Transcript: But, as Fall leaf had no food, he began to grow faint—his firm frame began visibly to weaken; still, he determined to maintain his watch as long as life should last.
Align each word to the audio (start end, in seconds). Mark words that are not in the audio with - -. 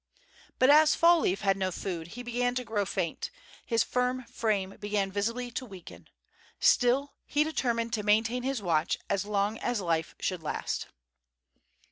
But, 0.57 0.71
as 0.71 0.95
Fall 0.95 1.19
leaf 1.19 1.41
had 1.41 1.57
no 1.57 1.69
food, 1.71 2.07
he 2.17 2.23
began 2.23 2.55
to 2.55 2.63
grow 2.63 2.85
faint—his 2.85 3.83
firm 3.83 4.23
frame 4.25 4.77
began 4.79 5.11
visibly 5.11 5.51
to 5.51 5.63
weaken; 5.63 6.07
still, 6.59 7.13
he 7.27 7.43
determined 7.43 7.93
to 7.93 8.01
maintain 8.01 8.41
his 8.41 8.63
watch 8.63 8.97
as 9.11 9.25
long 9.25 9.59
as 9.59 9.79
life 9.79 10.15
should 10.19 10.41
last. 10.41 10.87